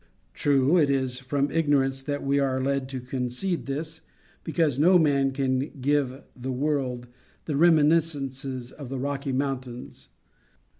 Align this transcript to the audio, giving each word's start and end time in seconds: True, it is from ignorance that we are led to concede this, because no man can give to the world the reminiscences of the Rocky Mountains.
True, 0.33 0.77
it 0.77 0.89
is 0.89 1.19
from 1.19 1.51
ignorance 1.51 2.01
that 2.01 2.23
we 2.23 2.39
are 2.39 2.59
led 2.59 2.89
to 2.89 2.99
concede 2.99 3.67
this, 3.67 4.01
because 4.43 4.79
no 4.79 4.97
man 4.97 5.31
can 5.31 5.79
give 5.79 6.09
to 6.09 6.23
the 6.35 6.51
world 6.51 7.05
the 7.45 7.55
reminiscences 7.55 8.71
of 8.71 8.89
the 8.89 8.97
Rocky 8.97 9.31
Mountains. 9.31 10.09